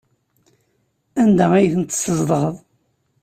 Anda 1.21 1.45
ay 1.57 1.67
tent-teszedɣeḍ? 1.73 2.55